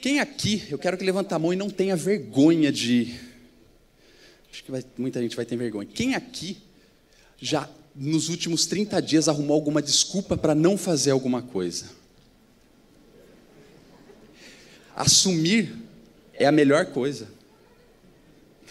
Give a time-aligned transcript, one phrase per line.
[0.00, 3.18] Quem aqui, eu quero que levante a mão e não tenha vergonha de.
[4.50, 5.88] Acho que vai, muita gente vai ter vergonha.
[5.92, 6.58] Quem aqui
[7.36, 11.86] já nos últimos 30 dias arrumou alguma desculpa para não fazer alguma coisa?
[14.94, 15.74] Assumir
[16.32, 17.28] é a melhor coisa.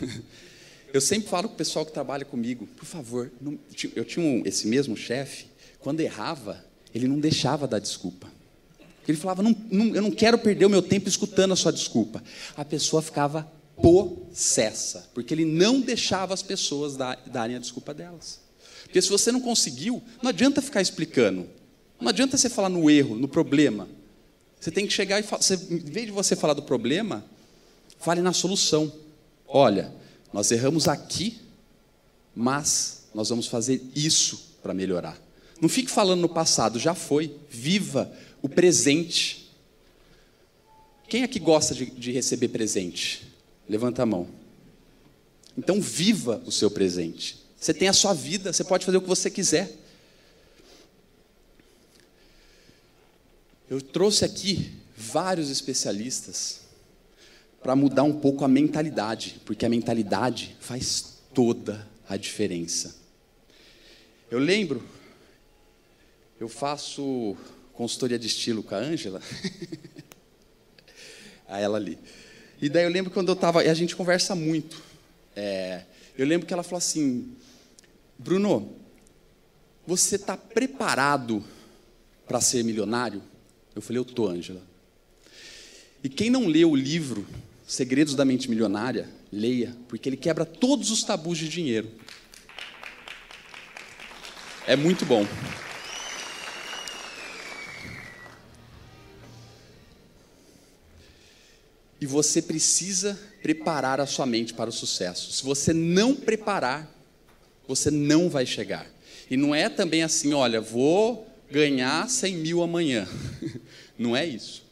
[0.92, 3.58] Eu sempre falo com o pessoal que trabalha comigo, por favor, não,
[3.96, 5.46] eu tinha esse mesmo chefe,
[5.80, 6.62] quando errava,
[6.94, 8.30] ele não deixava dar desculpa.
[9.06, 12.22] Ele falava, não, não, eu não quero perder o meu tempo escutando a sua desculpa.
[12.56, 18.40] A pessoa ficava possessa, porque ele não deixava as pessoas darem a desculpa delas.
[18.84, 21.48] Porque se você não conseguiu, não adianta ficar explicando.
[22.00, 23.88] Não adianta você falar no erro, no problema.
[24.60, 27.24] Você tem que chegar e falar, em vez de você falar do problema,
[27.98, 28.92] fale na solução.
[29.48, 29.92] Olha,
[30.32, 31.38] nós erramos aqui,
[32.34, 35.18] mas nós vamos fazer isso para melhorar.
[35.60, 37.36] Não fique falando no passado, já foi.
[37.48, 38.12] Viva
[38.42, 39.48] o presente.
[41.08, 43.32] Quem aqui gosta de, de receber presente?
[43.68, 44.28] Levanta a mão.
[45.56, 47.40] Então, viva o seu presente.
[47.56, 49.70] Você tem a sua vida, você pode fazer o que você quiser.
[53.70, 56.60] Eu trouxe aqui vários especialistas
[57.62, 62.96] para mudar um pouco a mentalidade, porque a mentalidade faz toda a diferença.
[64.30, 64.82] Eu lembro,
[66.40, 67.36] eu faço
[67.72, 69.20] consultoria de estilo com a Ângela,
[71.48, 71.98] a ela ali.
[72.60, 74.82] E daí eu lembro quando eu estava, e a gente conversa muito.
[75.34, 75.82] É,
[76.16, 77.34] eu lembro que ela falou assim,
[78.18, 78.76] Bruno,
[79.86, 81.42] você está preparado
[82.26, 83.22] para ser milionário?
[83.74, 84.62] Eu falei, eu tô, Ângela.
[86.04, 87.26] E quem não leu o livro
[87.66, 91.88] Segredos da Mente Milionária, leia, porque ele quebra todos os tabus de dinheiro.
[94.66, 95.26] É muito bom.
[102.02, 105.30] E você precisa preparar a sua mente para o sucesso.
[105.30, 106.92] Se você não preparar,
[107.68, 108.90] você não vai chegar.
[109.30, 113.06] E não é também assim, olha, vou ganhar 100 mil amanhã.
[113.96, 114.64] Não é isso.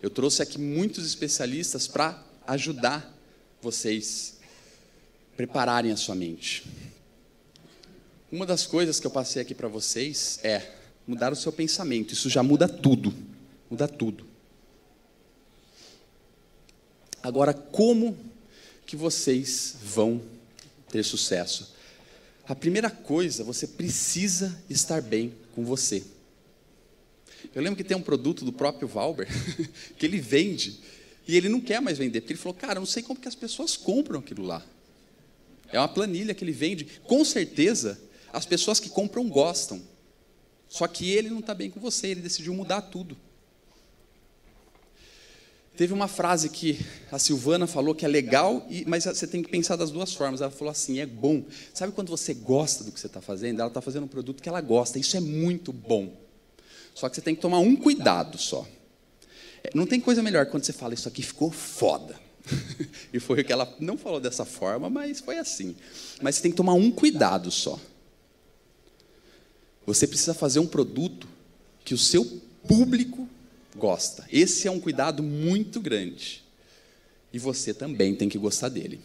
[0.00, 3.12] Eu trouxe aqui muitos especialistas para ajudar
[3.60, 4.38] vocês
[5.36, 6.64] prepararem a sua mente.
[8.30, 10.70] Uma das coisas que eu passei aqui para vocês é
[11.04, 12.12] mudar o seu pensamento.
[12.12, 13.12] Isso já muda tudo.
[13.68, 14.31] Muda tudo.
[17.22, 18.18] Agora, como
[18.84, 20.20] que vocês vão
[20.90, 21.74] ter sucesso?
[22.46, 26.02] A primeira coisa, você precisa estar bem com você.
[27.54, 29.28] Eu lembro que tem um produto do próprio Valber
[29.96, 30.80] que ele vende
[31.26, 33.28] e ele não quer mais vender, porque ele falou, cara, eu não sei como que
[33.28, 34.64] as pessoas compram aquilo lá.
[35.72, 36.84] É uma planilha que ele vende.
[37.04, 37.98] Com certeza,
[38.32, 39.80] as pessoas que compram gostam.
[40.68, 43.16] Só que ele não está bem com você, ele decidiu mudar tudo.
[45.76, 46.78] Teve uma frase que
[47.10, 50.42] a Silvana falou que é legal, mas você tem que pensar das duas formas.
[50.42, 51.44] Ela falou assim: é bom.
[51.72, 53.60] Sabe quando você gosta do que você está fazendo?
[53.60, 54.98] Ela está fazendo um produto que ela gosta.
[54.98, 56.14] Isso é muito bom.
[56.94, 58.66] Só que você tem que tomar um cuidado só.
[59.64, 62.20] É, não tem coisa melhor quando você fala, isso aqui ficou foda.
[63.12, 65.74] e foi o que ela não falou dessa forma, mas foi assim.
[66.20, 67.78] Mas você tem que tomar um cuidado só.
[69.86, 71.26] Você precisa fazer um produto
[71.84, 72.24] que o seu
[72.68, 73.28] público
[73.76, 74.24] gosta.
[74.30, 76.42] Esse é um cuidado muito grande.
[77.32, 79.00] E você também tem que gostar dele.